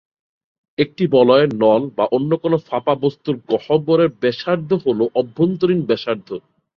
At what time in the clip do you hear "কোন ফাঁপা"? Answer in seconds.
2.37-2.93